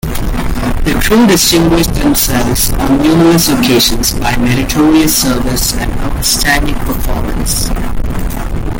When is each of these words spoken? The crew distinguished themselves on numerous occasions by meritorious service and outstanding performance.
The 0.81 0.99
crew 1.05 1.27
distinguished 1.27 1.93
themselves 1.93 2.73
on 2.73 3.03
numerous 3.03 3.49
occasions 3.49 4.13
by 4.19 4.35
meritorious 4.37 5.15
service 5.21 5.75
and 5.75 5.91
outstanding 5.99 6.73
performance. 6.73 7.69